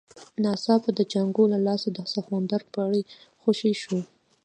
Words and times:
ناڅاپه 0.43 0.89
د 0.95 0.99
جانکو 1.11 1.43
له 1.53 1.59
لاسه 1.67 1.87
د 1.93 1.99
سخوندر 2.13 2.61
پړی 2.73 3.01
خوشی 3.41 3.73
شو. 3.81 3.99